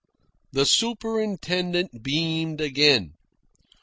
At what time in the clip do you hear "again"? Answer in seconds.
2.59-3.13